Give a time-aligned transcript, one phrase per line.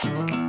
[0.00, 0.47] Thank you.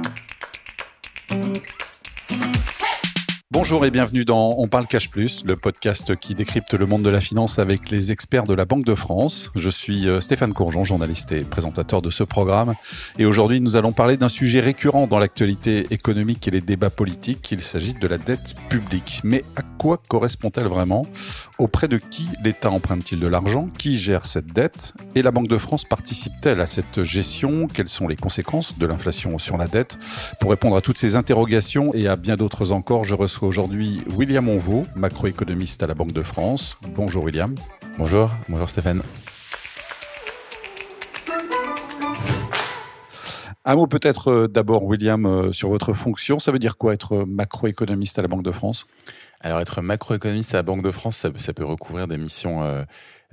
[3.61, 7.09] Bonjour et bienvenue dans On parle cash plus, le podcast qui décrypte le monde de
[7.09, 9.51] la finance avec les experts de la Banque de France.
[9.53, 12.73] Je suis euh, Stéphane Courgeon, journaliste et présentateur de ce programme.
[13.17, 17.51] Et aujourd'hui, nous allons parler d'un sujet récurrent dans l'actualité économique et les débats politiques.
[17.51, 19.19] Il s'agit de la dette publique.
[19.25, 21.01] Mais à quoi correspond-elle vraiment?
[21.57, 23.67] Auprès de qui l'État emprunte-t-il de l'argent?
[23.77, 24.93] Qui gère cette dette?
[25.15, 27.67] Et la Banque de France participe-t-elle à cette gestion?
[27.67, 29.99] Quelles sont les conséquences de l'inflation sur la dette?
[30.39, 34.47] Pour répondre à toutes ces interrogations et à bien d'autres encore, je reçois aujourd'hui William
[34.47, 36.77] Onvaux, macroéconomiste à la Banque de France.
[36.95, 37.55] Bonjour William.
[37.97, 39.01] Bonjour, bonjour Stéphane.
[43.65, 46.37] Un mot peut-être euh, d'abord, William, euh, sur votre fonction.
[46.37, 48.85] Ça veut dire quoi être macroéconomiste à la Banque de France?
[49.41, 52.83] Alors être macroéconomiste à la Banque de France, ça, peut recouvrir des missions euh,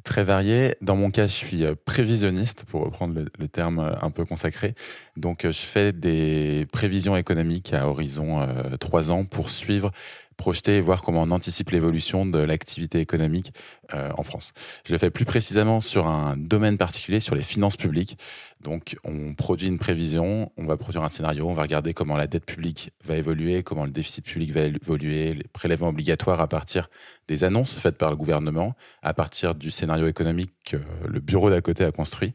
[0.06, 0.76] très variées.
[0.80, 4.74] Dans mon cas, je suis prévisionniste, pour reprendre le, terme un peu consacré.
[5.16, 8.46] Donc je fais des prévisions économiques à horizon
[8.80, 9.90] trois ans pour suivre
[10.36, 13.52] projeter et voir comment on anticipe l'évolution de l'activité économique
[13.94, 14.52] euh, en France.
[14.84, 18.18] Je le fais plus précisément sur un domaine particulier, sur les finances publiques.
[18.60, 22.26] Donc, on produit une prévision, on va produire un scénario, on va regarder comment la
[22.26, 26.88] dette publique va évoluer, comment le déficit public va évoluer, les prélèvements obligatoires à partir
[27.28, 31.60] des annonces faites par le gouvernement, à partir du scénario économique que le bureau d'à
[31.60, 32.34] côté a construit.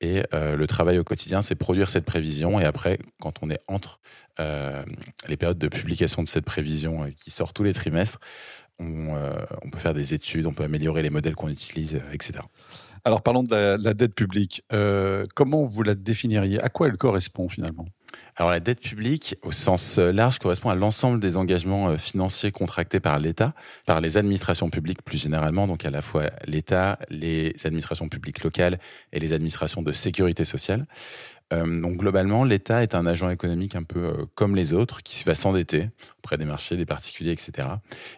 [0.00, 2.60] Et euh, le travail au quotidien, c'est produire cette prévision.
[2.60, 4.00] Et après, quand on est entre
[4.40, 4.84] euh,
[5.28, 8.20] les périodes de publication de cette prévision euh, qui sort tous les trimestres,
[8.78, 12.40] on, peut faire des études, on peut améliorer les modèles qu'on utilise, etc.
[13.04, 14.62] Alors parlons de la dette publique.
[15.34, 16.60] comment vous la définiriez?
[16.60, 17.86] À quoi elle correspond finalement?
[18.36, 22.52] Alors la dette publique, au sens euh, large, correspond à l'ensemble des engagements euh, financiers
[22.52, 23.54] contractés par l'État,
[23.86, 28.78] par les administrations publiques plus généralement, donc à la fois l'État, les administrations publiques locales
[29.12, 30.86] et les administrations de sécurité sociale.
[31.54, 35.34] Euh, donc globalement, l'État est un agent économique un peu comme les autres, qui va
[35.34, 37.68] s'endetter auprès des marchés, des particuliers, etc.,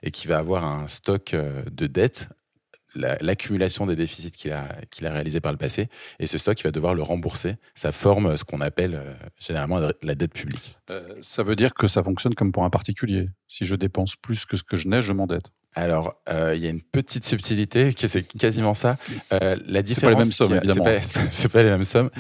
[0.02, 2.28] et qui va avoir un stock de dettes
[3.20, 5.89] l'accumulation des déficits qu'il a, a réalisés par le passé,
[6.19, 7.57] et ce stock, il va devoir le rembourser.
[7.75, 10.79] Ça forme ce qu'on appelle euh, généralement la dette publique.
[10.91, 13.29] Euh, ça veut dire que ça fonctionne comme pour un particulier.
[13.47, 15.53] Si je dépense plus que ce que je n'ai, je m'endette.
[15.78, 18.96] Alors, euh, il y a une petite subtilité, c'est quasiment ça.
[19.30, 20.84] la différence, c'est pas les mêmes sommes, évidemment.
[21.30, 22.11] C'est pas, pas, les mêmes sommes,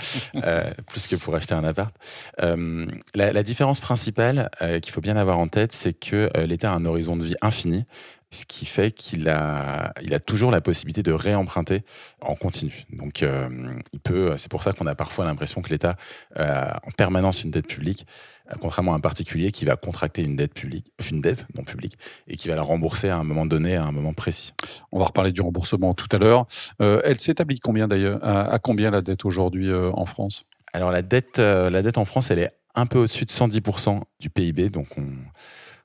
[0.86, 1.92] plus que pour acheter un appart.
[2.38, 4.48] La, la, différence principale
[4.80, 7.84] qu'il faut bien avoir en tête, c'est que l'État a un horizon de vie infini
[8.30, 11.82] ce qui fait qu'il a, il a toujours la possibilité de réemprunter
[12.20, 12.84] en continu.
[12.92, 13.48] Donc, euh,
[13.92, 14.34] il peut.
[14.36, 15.96] C'est pour ça qu'on a parfois l'impression que l'État
[16.36, 20.36] a en permanence une dette publique, euh, contrairement à un particulier qui va contracter une
[20.36, 23.76] dette publique, une dette non publique, et qui va la rembourser à un moment donné,
[23.76, 24.52] à un moment précis.
[24.92, 26.46] On va reparler du remboursement tout à l'heure.
[26.80, 30.44] Euh, elle s'établit combien d'ailleurs à, combien la dette aujourd'hui en France?
[30.72, 34.30] Alors la dette, la dette en France, elle est un peu au-dessus de 110% du
[34.30, 35.04] PIB, donc on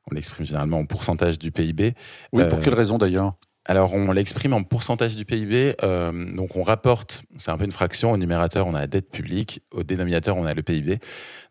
[0.10, 1.96] on l'exprime généralement en pourcentage du PIB.
[2.32, 3.34] Oui, pour quelle euh, raison d'ailleurs?
[3.66, 5.76] Alors, on l'exprime en pourcentage du PIB.
[5.84, 8.12] Euh, donc, on rapporte, c'est un peu une fraction.
[8.12, 9.62] Au numérateur, on a la dette publique.
[9.72, 11.00] Au dénominateur, on a le PIB.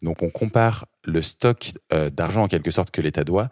[0.02, 3.48] Donc, on compare le stock euh, d'argent, en quelque sorte, que l'État doit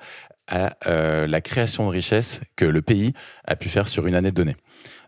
[0.53, 3.13] à la création de richesse que le pays
[3.45, 4.57] a pu faire sur une année donnée.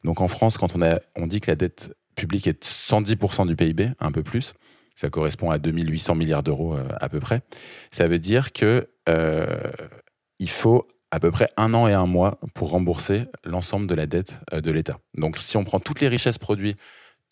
[0.05, 3.57] Donc, en France, quand on, a, on dit que la dette publique est 110% du
[3.57, 4.55] PIB, un peu plus,
[4.95, 7.43] ça correspond à 2800 milliards d'euros à peu près.
[7.91, 9.73] Ça veut dire que euh,
[10.39, 14.07] il faut à peu près un an et un mois pour rembourser l'ensemble de la
[14.07, 14.99] dette euh, de l'État.
[15.15, 16.79] Donc si on prend toutes les richesses produites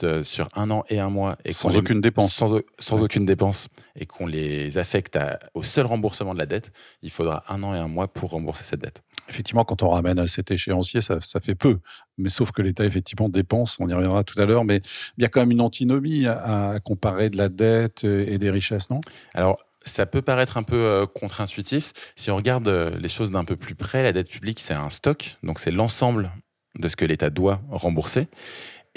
[0.04, 2.34] euh, sur un an et un mois et sans aucune dépense
[2.78, 5.18] sans, aucune dépense et qu'on les affecte
[5.54, 8.64] au seul remboursement de la dette, il faudra un an et un mois pour rembourser
[8.64, 9.02] cette dette.
[9.30, 11.78] Effectivement, quand on ramène à cet échéancier, ça, fait peu.
[12.18, 14.80] Mais sauf que l'État, effectivement, dépense, on y reviendra tout à l'heure, mais
[15.16, 18.50] il y a quand même une antinomie à, à comparer de la dette et des
[18.50, 19.00] richesses, non?
[19.34, 21.92] Alors, ça peut paraître un peu euh, contre-intuitif.
[22.16, 24.90] Si on regarde euh, les choses d'un peu plus près, la dette publique, c'est un
[24.90, 26.32] stock, donc c'est l'ensemble
[26.78, 28.28] de ce que l'État doit rembourser.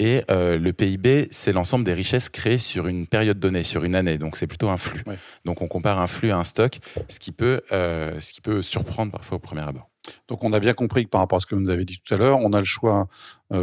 [0.00, 3.94] Et euh, le PIB, c'est l'ensemble des richesses créées sur une période donnée, sur une
[3.94, 4.18] année.
[4.18, 5.04] Donc c'est plutôt un flux.
[5.44, 9.12] Donc on compare un flux à un stock, ce qui peut, ce qui peut surprendre
[9.12, 9.88] parfois au premier abord.
[10.26, 12.00] Donc on a bien compris que par rapport à ce que vous nous avez dit
[12.04, 13.06] tout à l'heure, on a le choix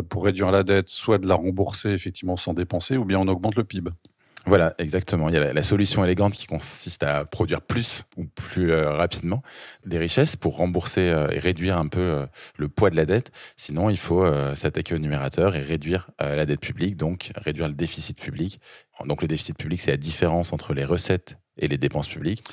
[0.09, 3.55] pour réduire la dette, soit de la rembourser effectivement sans dépenser, ou bien on augmente
[3.55, 3.91] le PIB.
[4.47, 5.29] Voilà, exactement.
[5.29, 9.43] Il y a la, solution élégante qui consiste à produire plus ou plus euh, rapidement
[9.85, 12.25] des richesses pour rembourser euh, et réduire un peu euh,
[12.57, 13.31] le poids de la dette.
[13.55, 18.19] Sinon, il faut s'attaquer au numérateur et réduire la dette publique, donc réduire le déficit
[18.19, 18.59] public.
[19.05, 22.43] Donc le déficit public, c'est la différence entre les recettes et les dépenses publiques.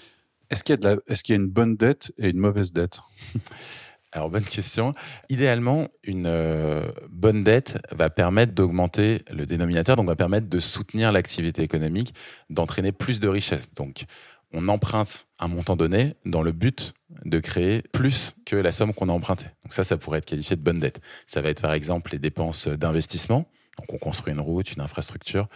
[0.50, 3.00] Est-ce qu'il y, est qu'il y a une bonne dette et une mauvaise dette?
[4.12, 4.94] alors, bonne question.
[5.28, 11.12] Idéalement, une euh, bonne dette va permettre d'augmenter le dénominateur, donc va permettre de soutenir
[11.12, 12.14] l'activité économique,
[12.48, 13.72] d'entraîner plus de richesse.
[13.74, 14.06] Donc,
[14.52, 16.94] on emprunte un montant donné dans le but
[17.24, 19.48] de créer plus que la somme qu'on a empruntée.
[19.62, 21.00] Donc ça, ça pourrait être qualifié de bonne dette.
[21.26, 23.46] Ça va être par exemple les dépenses d'investissement.
[23.78, 25.48] Donc on construit une route, une infrastructure,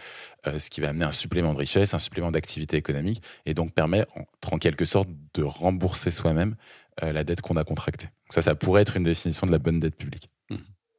[0.47, 3.73] euh, ce qui va amener un supplément de richesse, un supplément d'activité économique, et donc
[3.73, 6.55] permet en, quelque sorte de rembourser soi-même
[7.01, 8.07] la dette qu'on a contractée.
[8.29, 10.29] Ça, ça pourrait être une définition de la bonne dette publique.
[10.49, 10.55] Mmh.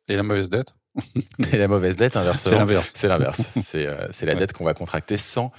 [0.08, 0.76] Et la mauvaise dette
[1.52, 2.50] Et la mauvaise dette, inversement.
[2.50, 2.92] C'est l'inverse.
[2.94, 3.40] C'est l'inverse.
[3.62, 5.52] c'est euh, la dette qu'on va contracter sans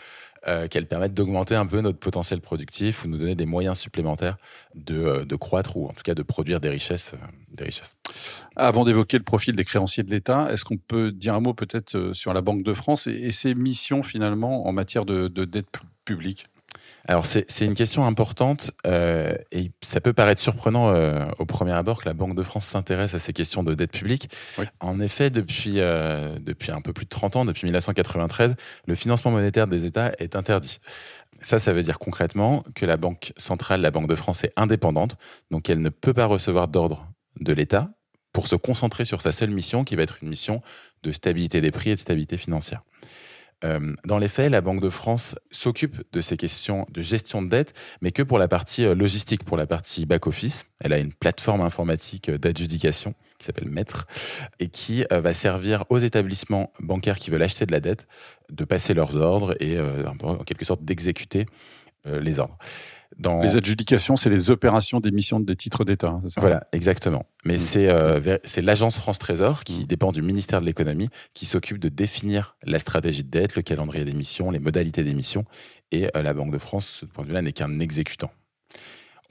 [0.47, 4.37] euh, qu'elle permette d'augmenter un peu notre potentiel productif ou nous donner des moyens supplémentaires
[4.75, 7.13] de, euh, de croître ou en tout cas de produire des richesses.
[7.15, 7.95] Euh, des richesses.
[8.55, 12.11] Avant d'évoquer le profil des créanciers de l'État, est-ce qu'on peut dire un mot peut-être
[12.13, 15.65] sur la Banque de France et, ses missions finalement en matière de, de dette
[16.03, 16.47] publique?
[17.07, 22.01] Alors c'est une question importante euh, et ça peut paraître surprenant euh, au premier abord
[22.01, 24.29] que la Banque de France s'intéresse à ces questions de dette publique.
[24.79, 28.55] En effet, depuis, euh, depuis un peu plus de 30 ans, depuis 1993,
[28.87, 30.79] le financement monétaire des États est interdit.
[31.41, 35.15] Ça, ça veut dire concrètement que la Banque centrale, la Banque de France, est indépendante,
[35.51, 37.07] donc elle ne peut pas recevoir d'ordre
[37.39, 37.91] de l'État
[38.33, 40.61] pour se concentrer sur sa seule mission qui va être une mission
[41.03, 42.81] de stabilité des prix et de stabilité financière.
[43.63, 47.49] Euh, dans les faits, la Banque de France s'occupe de ces questions de gestion de
[47.49, 50.65] dette, mais que pour la partie euh, logistique, pour la partie back-office.
[50.79, 54.07] Elle a une plateforme informatique euh, d'adjudication qui s'appelle Maître
[54.59, 58.07] et qui va servir aux établissements bancaires qui veulent acheter de la dette
[58.49, 61.45] de passer leurs ordres et en quelque sorte d'exécuter
[62.05, 62.57] les ordres.
[63.17, 66.41] Les adjudications, c'est les opérations d'émission des titres d'État, hein, c'est ça?
[66.41, 67.25] Voilà, exactement.
[67.45, 67.77] Mais mm.
[67.77, 69.85] euh, c'est l'agence France Trésor, qui mm.
[69.85, 74.03] dépend du ministère de l'économie, qui s'occupe de définir la stratégie de dette, le calendrier
[74.03, 75.45] d'émission, les modalités d'émission.
[75.91, 78.31] Et euh, la Banque de France, ce point de vue-là, n'est qu'un exécutant.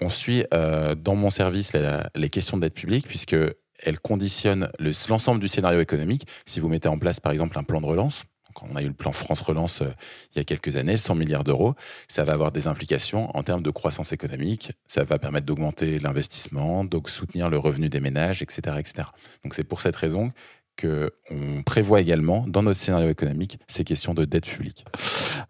[0.00, 1.72] On suit euh, dans mon service
[2.14, 3.36] les questions de dette publique, puisque
[3.82, 4.70] elle conditionne
[5.08, 6.26] l'ensemble du scénario économique.
[6.46, 8.24] Si vous mettez en place, par exemple, un plan de relance,
[8.62, 9.90] on a eu le plan France Relance euh,
[10.34, 11.74] il y a quelques années, 100 milliards d'euros,
[12.08, 14.72] ça va avoir des implications en termes de croissance économique.
[14.86, 19.08] Ça va permettre d'augmenter l'investissement, donc soutenir le revenu des ménages, etc., etc.
[19.42, 20.32] Donc c'est pour cette raison
[20.80, 24.84] qu'on prévoit également dans notre scénario économique ces questions de dette publique.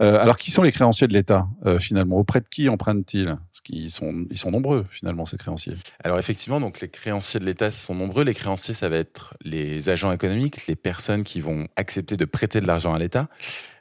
[0.00, 2.16] Euh, alors, qui sont les créanciers de l'État, euh, finalement?
[2.16, 3.26] Auprès de qui empruntent-ils?
[3.26, 5.74] Parce qu'ils sont, ils sont nombreux, finalement, ces créanciers.
[6.02, 8.24] Alors, effectivement, donc, les créanciers de l'État sont nombreux.
[8.24, 12.60] Les créanciers, ça va être les agents économiques, les personnes qui vont accepter de prêter
[12.60, 13.28] de l'argent à l'État.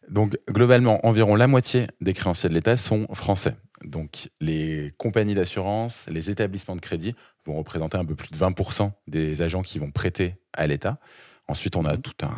[0.10, 3.56] Donc, globalement, environ la moitié des créanciers de l'État sont français.
[3.84, 7.16] Donc, les compagnies d'assurance, les établissements de crédit
[7.46, 11.00] vont représenter un peu plus de 20% des agents qui vont prêter à l'État.
[11.48, 12.36] Ensuite, on a tout un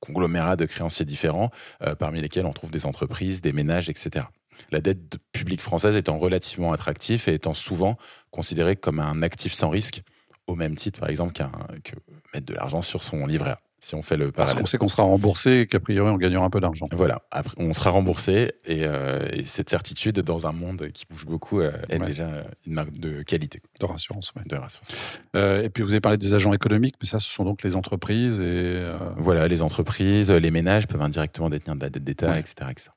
[0.00, 1.50] conglomérat de créanciers différents,
[1.82, 4.26] euh, parmi lesquels on trouve des entreprises, des ménages, etc.
[4.70, 7.96] La dette publique française étant relativement attractive et étant souvent
[8.30, 10.02] considérée comme un actif sans risque,
[10.46, 11.52] au même titre, par exemple, qu'un
[11.84, 11.94] que
[12.34, 14.54] mettre de l'argent sur son livret si on fait le parallèle.
[14.54, 16.86] Parce qu'on sait qu'on sera remboursé et qu'a priori on gagnera un peu d'argent.
[16.92, 21.26] Voilà, Après, on sera remboursé et, euh, et, cette certitude dans un monde qui bouge
[21.26, 23.60] beaucoup euh, est déjà une marque de qualité.
[23.80, 24.42] De rassurance, oui.
[24.46, 24.88] De rassurance.
[25.34, 27.76] Euh, et puis vous avez parlé des agents économiques, mais ça ce sont donc les
[27.76, 28.80] entreprises et...
[29.16, 32.70] Voilà, les entreprises, les ménages peuvent indirectement détenir de la dette d'État, etc.
[32.70, 32.90] etc.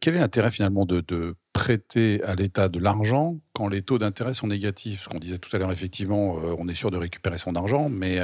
[0.00, 4.34] quel est l'intérêt finalement de, de prêter à l'État de l'argent quand les taux d'intérêt
[4.34, 5.02] sont négatifs.
[5.02, 8.20] Ce qu'on disait tout à l'heure, effectivement, on est sûr de récupérer son argent, mais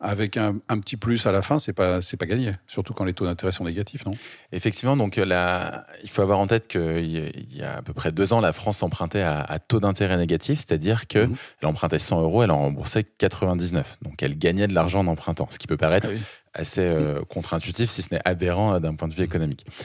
[0.00, 2.52] avec un, petit plus à la fin, c'est pas c'est pas gagné.
[2.68, 4.12] Surtout quand les taux d'intérêt sont négatifs, non?
[4.52, 5.70] Effectivement, donc euh,
[6.04, 8.82] il faut avoir en tête qu'il y a à peu près deux ans, la France
[8.84, 11.36] empruntait à, taux d'intérêt négatif, c'est-à-dire qu'elle mhm.
[11.64, 13.98] empruntait 100 euros, elle en remboursait 99.
[14.02, 16.16] Donc elle gagnait de l'argent en empruntant, ce qui peut paraître ah
[16.54, 19.66] assez euh, contre-intuitif, si ce n'est aberrant euh, d'un point de vue économique.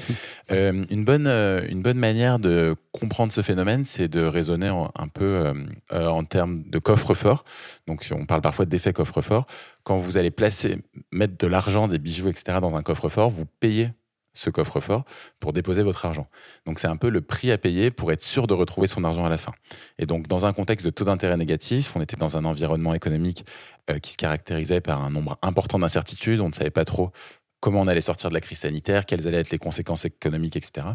[0.52, 5.52] Euh, une, bonne, une bonne manière de comprendre ce phénomène, c'est de raisonner un peu
[5.90, 7.46] en termes de coffre-fort.
[7.88, 9.48] Donc, on parle parfois d'effet coffre-fort.
[9.84, 10.80] Quand vous allez placer,
[11.12, 13.92] mettre de l'argent, des bijoux, etc., dans un coffre-fort, vous payez
[14.34, 15.04] ce coffre-fort
[15.40, 16.28] pour déposer votre argent.
[16.66, 19.26] Donc c'est un peu le prix à payer pour être sûr de retrouver son argent
[19.26, 19.54] à la fin.
[20.00, 23.46] Et donc dans un contexte de taux d'intérêt négatif, on était dans un environnement économique
[23.90, 27.12] euh, qui se caractérisait par un nombre important d'incertitudes, on ne savait pas trop
[27.60, 30.88] comment on allait sortir de la crise sanitaire, quelles allaient être les conséquences économiques, etc.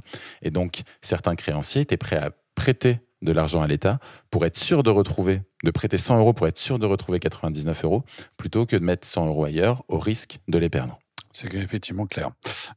[0.43, 3.99] Et donc certains créanciers étaient prêts à prêter de l'argent à l'État
[4.31, 7.85] pour être sûr de retrouver, de prêter 100 euros pour être sûr de retrouver 99
[7.85, 8.05] euros,
[8.37, 10.99] plutôt que de mettre 100 euros ailleurs au risque de les perdre.
[11.33, 12.31] C'est effectivement clair.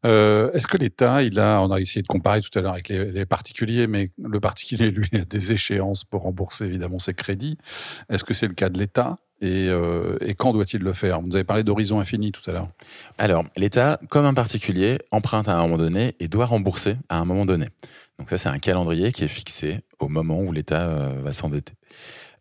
[0.05, 2.89] Euh, est-ce que l'État, il a, on a essayé de comparer tout à l'heure avec
[2.89, 7.57] les, particuliers, mais le particulier, lui, a des échéances pour rembourser évidemment ses crédits.
[8.09, 11.21] Est-ce que c'est le cas de l'État et, euh, quand doit-il le faire?
[11.21, 12.67] Vous avez parlé d'horizon infini tout à l'heure.
[13.17, 17.25] Alors, l'État, comme un particulier, emprunte à un moment donné et doit rembourser à un
[17.25, 17.69] moment donné.
[18.19, 21.73] Donc ça, c'est un calendrier qui est fixé au moment où l'État euh, va s'endetter.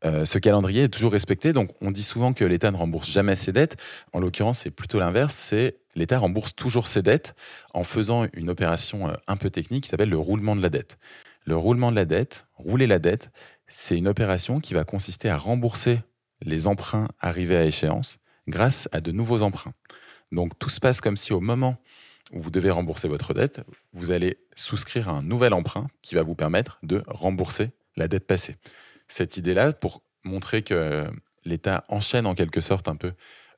[0.03, 1.53] Ce calendrier est toujours respecté.
[1.53, 3.77] Donc, on dit souvent que l'État ne rembourse jamais ses dettes.
[4.15, 5.35] En l'occurrence, c'est plutôt l'inverse.
[5.35, 7.35] C'est l'État rembourse toujours ses dettes
[7.75, 10.99] en faisant une opération euh, un peu technique qui s'appelle le roulement de la dette.
[11.45, 13.31] Le roulement de la dette, rouler la dette,
[13.69, 16.01] c'est une opération qui va consister à rembourser
[16.43, 18.19] les emprunts arrivés à échéance
[18.49, 19.75] grâce à de nouveaux emprunts.
[20.33, 21.77] Donc, tout se passe comme si au moment
[22.33, 26.35] où vous devez rembourser votre dette, vous allez souscrire un nouvel emprunt qui va vous
[26.35, 28.57] permettre de rembourser la dette passée
[29.11, 31.07] cette idée-là pour montrer que
[31.45, 33.13] l'État enchaîne en quelque sorte un peu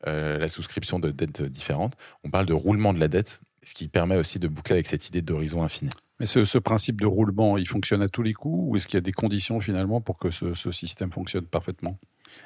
[0.06, 1.94] euh, la souscription de dettes différentes.
[2.24, 5.08] On parle de roulement de la dette, ce qui permet aussi de boucler avec cette
[5.08, 5.90] idée d'horizon infini.
[6.20, 8.98] Mais ce, principe de roulement, il fonctionne à tous les coups ou est-ce qu'il y
[8.98, 11.98] a des conditions finalement pour que ce, ce système fonctionne parfaitement?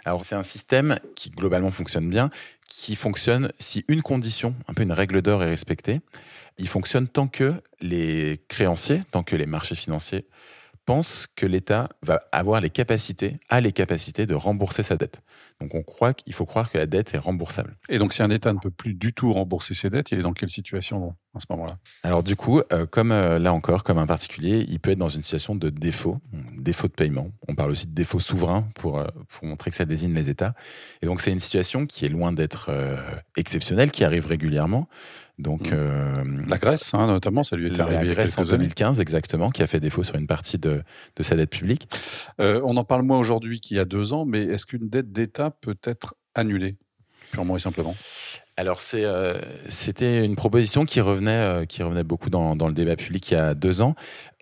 [0.04, 2.30] Alors c'est un système qui globalement fonctionne bien,
[2.68, 6.00] qui fonctionne si une condition, un peu une règle d'or est respectée.
[6.58, 10.26] Il fonctionne tant que les créanciers, tant que les marchés financiers
[10.86, 15.20] pense que l'État va avoir les capacités, a les capacités de rembourser sa dette.
[15.60, 17.76] Donc on croit qu'il faut croire que la dette est remboursable.
[17.88, 20.22] Et donc si un État ne peut plus du tout rembourser ses dettes, il est
[20.22, 23.98] dans quelle situation à ce moment-là Alors du coup, euh, comme euh, là encore, comme
[23.98, 26.18] un particulier, il peut être dans une situation de défaut,
[26.56, 27.30] défaut de paiement.
[27.48, 30.54] On parle aussi de défaut souverain pour, euh, pour montrer que ça désigne les États.
[31.02, 32.70] Et donc c'est une situation qui est loin d'être
[33.36, 34.88] exceptionnelle, qui arrive régulièrement.
[35.38, 36.48] Donc, mm.
[36.48, 38.06] la Grèce, hein, notamment, ça lui est arrivé.
[38.06, 40.82] La Grèce en 2015, exactement, qui a fait défaut sur une partie de,
[41.14, 41.88] de sa dette publique.
[42.38, 45.50] On en parle moins aujourd'hui qu'il y a deux ans, mais est-ce qu'une dette d'État
[45.50, 46.76] peut être annulée,
[47.30, 47.94] purement et simplement
[48.58, 53.34] alors euh, c'était une proposition qui revenait, qui revenait beaucoup dans, le débat public il
[53.34, 53.94] y a deux ans.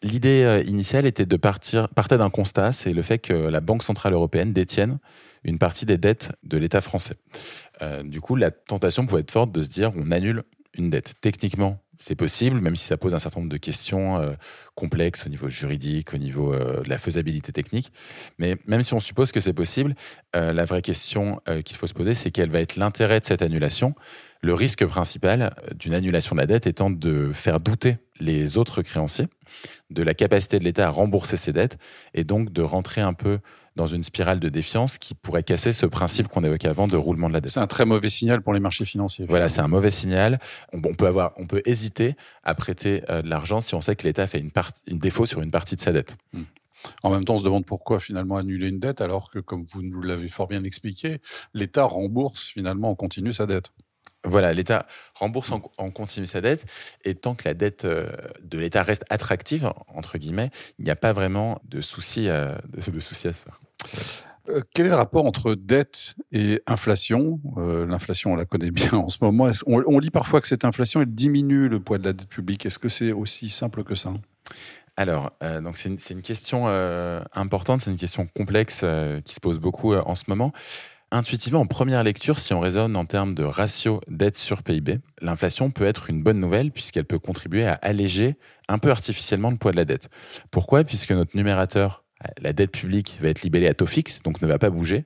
[0.04, 4.12] L'idée initiale était de partir, partait d'un constat, c'est le fait que la Banque centrale
[4.12, 4.98] européenne détienne
[5.42, 7.16] une partie des dettes de l'État français.
[8.04, 11.14] du coup, la tentation pouvait être forte de se dire on annule une dette.
[11.20, 14.34] Techniquement, c'est possible, même si ça pose un certain nombre de questions euh,
[14.74, 17.92] complexes au niveau juridique, au niveau euh, de la faisabilité technique.
[18.38, 19.94] Mais même si on suppose que c'est possible,
[20.36, 23.42] euh, la vraie question qu'il faut se poser, c'est quel va être l'intérêt de cette
[23.42, 23.94] annulation.
[24.42, 29.26] Le risque principal d'une annulation de la dette étant de faire douter les autres créanciers
[29.90, 31.78] de la capacité de l'État à rembourser ses dettes
[32.12, 33.38] et donc de rentrer un peu
[33.76, 37.28] dans une spirale de défiance qui pourrait casser ce principe qu'on évoquait avant de roulement
[37.28, 37.50] de la dette.
[37.50, 39.26] C'est un très mauvais signal pour les marchés financiers.
[39.28, 40.38] Voilà, c'est un mauvais signal.
[40.72, 44.04] On, peut avoir, on peut hésiter à prêter euh, de l'argent si on sait que
[44.04, 44.50] l'État fait une,
[44.86, 46.16] une défaut sur une partie de sa dette.
[46.32, 46.44] Hmm.
[47.02, 49.82] En même temps, on se demande pourquoi finalement annuler une dette alors que, comme vous
[49.82, 51.20] nous l'avez fort bien expliqué,
[51.54, 53.72] l'État rembourse finalement en continu sa dette.
[54.24, 56.64] Voilà, l'État rembourse en, continu sa dette,
[57.04, 58.10] et tant que la dette euh,
[58.42, 62.80] de l'État reste attractive, entre guillemets, il n'y a pas vraiment de souci, à, de,
[63.00, 63.60] souci à se faire.
[64.48, 67.40] Euh, quel est le rapport entre dette et inflation?
[67.56, 69.50] Euh, L'inflation, on la connaît bien en ce moment.
[69.66, 72.66] On, lit parfois que cette inflation, elle diminue le poids de la dette publique.
[72.66, 74.12] Est-ce que c'est aussi simple que ça?
[74.96, 76.68] Alors, donc c'est une, question
[77.32, 78.84] importante, c'est une question complexe
[79.24, 80.52] qui se pose beaucoup en ce moment.
[81.10, 85.70] Intuitivement, en première lecture, si on raisonne en termes de ratio dette sur PIB, l'inflation
[85.70, 88.36] peut être une bonne nouvelle puisqu'elle peut contribuer à alléger
[88.68, 90.08] un peu artificiellement le poids de la dette.
[90.50, 90.82] Pourquoi?
[90.82, 92.03] Puisque notre numérateur,
[92.40, 95.04] la dette publique, va être libellée à taux fixe, donc ne va pas bouger,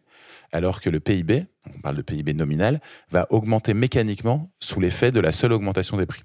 [0.53, 5.21] alors que le PIB, on parle de PIB nominal, va augmenter mécaniquement sous l'effet de
[5.21, 6.23] la seule augmentation des prix.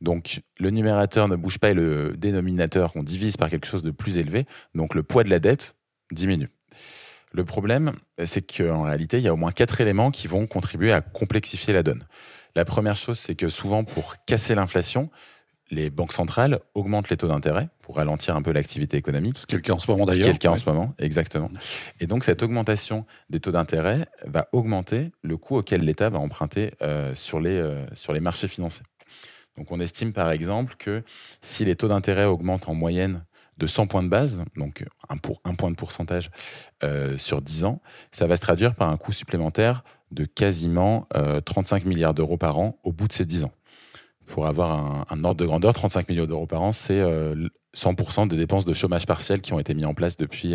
[0.00, 3.90] Donc le numérateur ne bouge pas et le dénominateur, on divise par quelque chose de
[3.90, 5.74] plus élevé, donc le poids de la dette
[6.12, 6.50] diminue.
[7.32, 7.92] Le problème,
[8.24, 11.74] c'est qu'en réalité, il y a au moins quatre éléments qui vont contribuer à complexifier
[11.74, 12.06] la donne.
[12.54, 15.10] La première chose, c'est que souvent, pour casser l'inflation,
[15.70, 19.38] les banques centrales augmentent les taux d'intérêt pour ralentir un peu l'activité économique.
[19.38, 20.18] Ce qui est le cas en ce moment d'ailleurs.
[20.18, 21.50] Ce qui est le cas en ce moment, exactement.
[22.00, 26.72] Et donc cette augmentation des taux d'intérêt va augmenter le coût auquel l'État va emprunter
[26.82, 28.84] euh, sur, les, euh, sur les marchés financiers.
[29.56, 31.02] Donc on estime par exemple que
[31.42, 33.24] si les taux d'intérêt augmentent en moyenne
[33.58, 36.30] de 100 points de base, donc un, pour, un point de pourcentage
[36.84, 37.82] euh, sur 10 ans,
[38.12, 41.06] ça va se traduire par un coût supplémentaire de quasiment
[41.44, 43.52] 35 euh, milliards d'euros par an au bout de ces 10 ans.
[44.28, 48.36] Pour avoir un, ordre de grandeur, 35 milliards d'euros par an, c'est 100% euh, des
[48.36, 50.54] dépenses de chômage partiel qui ont été mis en place depuis,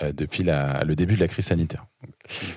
[0.00, 1.86] depuis le début de la crise sanitaire.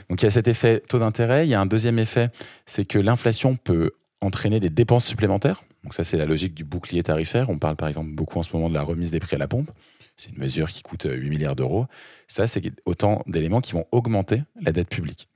[0.10, 1.46] Donc il y a cet effet taux d'intérêt.
[1.46, 2.30] Il y a un deuxième effet,
[2.66, 5.64] c'est que l'inflation peut entraîner des dépenses supplémentaires.
[5.84, 7.50] Donc ça, c'est la logique du bouclier tarifaire.
[7.50, 9.48] On parle par exemple beaucoup en ce moment de la remise des prix à la
[9.48, 9.72] pompe.
[10.18, 11.88] C'est une mesure qui coûte 8 euh, milliards d'euros.
[12.28, 15.28] Ça, c'est autant d'éléments qui vont augmenter la dette publique.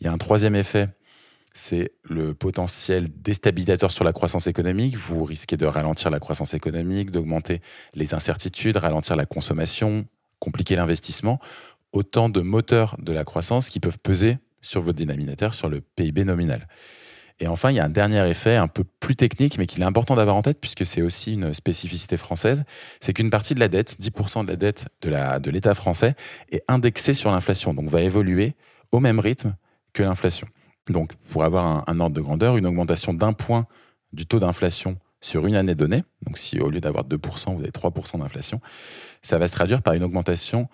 [0.00, 0.88] Il y a un troisième effet,
[1.52, 4.96] c'est le potentiel déstabilisateur sur la croissance économique.
[4.96, 7.60] Vous risquez de ralentir la croissance économique, d'augmenter
[7.94, 10.06] les incertitudes, ralentir la consommation,
[10.38, 11.40] compliquer l'investissement.
[11.92, 16.24] Autant de moteurs de la croissance qui peuvent peser sur votre dénominateur, sur le PIB
[16.24, 16.68] nominal.
[17.40, 19.86] Et enfin, il y a un dernier effet un peu plus technique, mais qu'il est
[19.86, 22.64] important d'avoir en tête puisque c'est aussi une spécificité française,
[23.00, 26.14] c'est qu'une partie de la dette, 10% de la dette de l'État français,
[26.52, 28.54] est indexée sur l'inflation, donc va évoluer
[28.92, 29.56] au même rythme
[29.94, 30.46] que l'inflation.
[30.88, 33.66] Donc, pour avoir un, ordre de grandeur, une augmentation d'un point
[34.12, 37.70] du taux d'inflation sur une année donnée, donc si au lieu d'avoir 2%, vous avez
[37.70, 38.60] 3% d'inflation,
[39.22, 40.68] ça va se traduire par une augmentation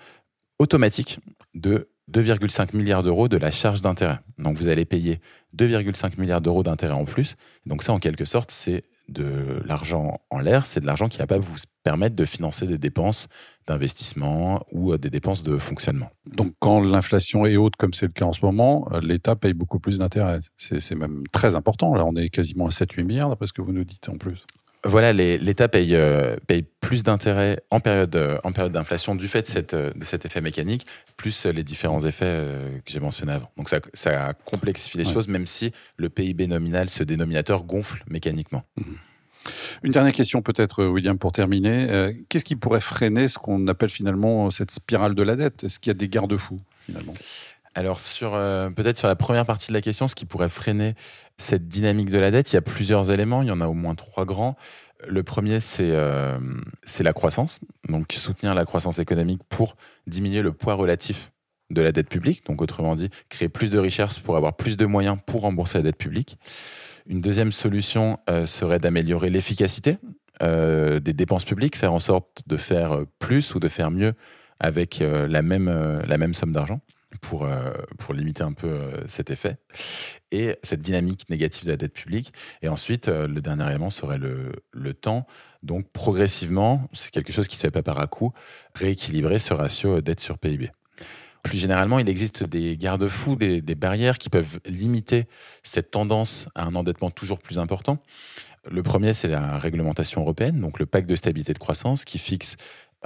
[0.59, 1.19] automatique
[1.55, 4.21] de 2,5 milliards d'euros de la charge d'intérêt.
[4.39, 5.21] Donc vous allez payer
[5.57, 7.37] 2,5 milliards d'euros d'intérêt en plus.
[7.67, 11.27] Donc ça, en quelque sorte, c'est de l'argent en l'air, c'est de l'argent qui va
[11.27, 13.29] pas vous permettre de financer des dépenses
[13.67, 16.11] d'investissement ou euh, des dépenses de fonctionnement.
[16.27, 19.55] Donc quand l'inflation est haute, comme c'est le cas en ce moment, euh, l'État paye
[19.55, 20.41] beaucoup plus d'intérêts.
[20.57, 21.95] C'est même très important.
[21.95, 24.45] Là, on est quasiment à 7-8 milliards, d'après ce que vous nous dites en plus.
[24.87, 29.43] Voilà, l'État paye, euh, paye, plus d'intérêts en période, euh, en période d'inflation du fait
[29.43, 32.45] de, cette, euh, de, cet effet mécanique, plus les différents effets
[32.85, 33.51] que j'ai mentionnés avant.
[33.57, 38.63] Donc ça, ça complexifie les choses, même si le PIB nominal, ce dénominateur, gonfle mécaniquement.
[38.77, 38.83] Mmh.
[39.83, 42.13] Une dernière question peut-être, William, pour terminer.
[42.29, 45.63] Qu'est-ce qui pourrait freiner ce qu'on appelle finalement cette spirale de la dette?
[45.65, 47.15] Est-ce qu'il y a des garde-fous finalement?
[47.77, 48.33] Alors sur
[48.75, 50.95] peut-être sur la première partie de la question, ce qui pourrait freiner
[51.37, 53.75] cette dynamique de la dette, il y a plusieurs éléments, il y en a au
[53.75, 54.57] moins trois grands.
[55.07, 56.39] Le premier, c'est euh,
[57.01, 61.33] la croissance, donc soutenir la croissance économique pour diminuer le poids relatif
[61.69, 64.87] de la dette publique, donc autrement dit, créer plus de richesses pour avoir plus de
[64.87, 66.39] moyens pour rembourser la dette publique.
[67.07, 69.99] Une deuxième solution euh, serait d'améliorer l'efficacité
[70.43, 74.15] euh, des dépenses publiques, faire en sorte de faire plus ou de faire mieux
[74.61, 76.81] avec la même somme d'argent
[77.21, 79.59] pour, euh, pour limiter un peu euh, cet effet
[80.31, 82.33] et cette dynamique négative de la dette publique.
[82.63, 85.27] Et ensuite, euh, le dernier élément serait le, le temps.
[85.63, 88.33] Donc, progressivement, c'est quelque chose qui ne se fait pas par à coup,
[88.75, 90.71] rééquilibrer ce ratio dette sur PIB.
[91.43, 95.27] Plus généralement, il existe des garde-fous, des, des, barrières qui peuvent limiter
[95.63, 98.03] cette tendance à un endettement toujours plus important.
[98.69, 102.57] Le premier, c'est la réglementation européenne, donc le pacte de stabilité de croissance, qui fixe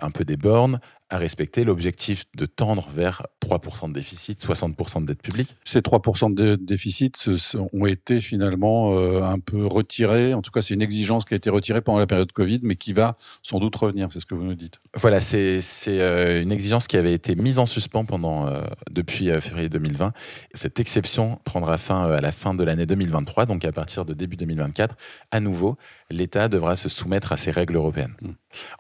[0.00, 3.26] un peu des bornes à respecter l'objectif de tendre vers
[3.58, 5.56] 3% de déficit, 60% de dette publique.
[5.64, 7.28] Ces 3% de déficit
[7.72, 10.34] ont été finalement euh, un peu retirés.
[10.34, 12.76] En tout cas, c'est une exigence qui a été retirée pendant la période Covid, mais
[12.76, 14.08] qui va sans doute revenir.
[14.12, 14.78] C'est ce que vous nous dites.
[14.94, 19.68] Voilà, c'est euh, une exigence qui avait été mise en suspens pendant euh, depuis février
[19.68, 20.12] 2020.
[20.54, 24.36] Cette exception prendra fin à la fin de l'année 2023, donc à partir de début
[24.36, 24.96] 2024.
[25.30, 25.76] À nouveau,
[26.10, 28.14] l'État devra se soumettre à ces règles européennes.
[28.22, 28.28] Mmh.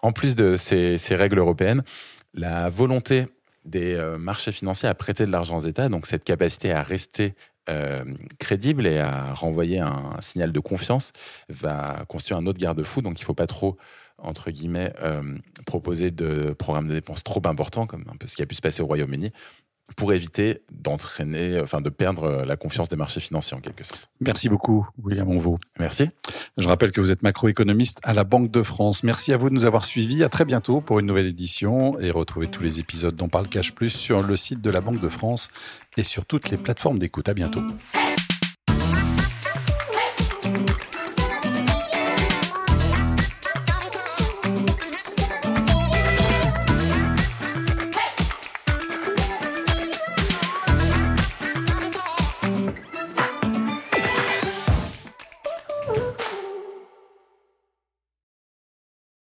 [0.02, 1.82] En plus de ces, ces règles européennes,
[2.34, 3.26] la volonté
[3.70, 7.34] des euh, marchés financiers à prêter de l'argent aux États, donc cette capacité à rester
[7.68, 8.04] euh,
[8.38, 11.12] crédible et à renvoyer un, signal de confiance
[11.48, 13.00] va constituer un autre garde-fou.
[13.00, 13.76] Donc il ne faut pas trop,
[14.18, 15.22] entre guillemets, euh,
[15.66, 18.60] proposer de programmes de dépenses trop importants, comme un peu ce qui a pu se
[18.60, 19.32] passer au Royaume-Uni,
[19.96, 24.08] pour éviter d'entraîner, enfin de perdre la confiance des marchés financiers en quelque sorte.
[24.20, 25.58] Merci beaucoup, William Onvaux.
[25.78, 26.10] Merci.
[26.60, 29.02] Je rappelle que vous êtes macroéconomiste à la Banque de France.
[29.02, 30.22] Merci à vous de nous avoir suivis.
[30.22, 33.72] À très bientôt pour une nouvelle édition et retrouvez tous les épisodes dont parle Cash
[33.72, 35.48] Plus sur le site de la Banque de France
[35.96, 37.30] et sur toutes les plateformes d'écoute.
[37.30, 37.62] À bientôt.